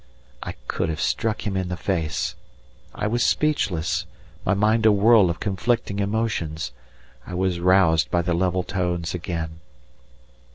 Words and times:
I 0.41 0.53
could 0.67 0.89
have 0.89 0.99
struck 0.99 1.45
him 1.45 1.55
in 1.55 1.69
the 1.69 1.77
face. 1.77 2.33
I 2.95 3.05
was 3.05 3.23
speechless, 3.23 4.07
my 4.43 4.55
mind 4.55 4.87
a 4.87 4.91
whirl 4.91 5.29
of 5.29 5.39
conflicting 5.39 5.99
emotions. 5.99 6.71
I 7.27 7.35
was 7.35 7.59
roused 7.59 8.09
by 8.09 8.23
the 8.23 8.33
level 8.33 8.63
tones 8.63 9.13
again. 9.13 9.59